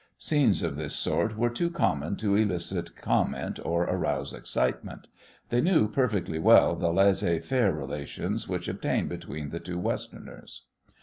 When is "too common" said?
1.51-2.15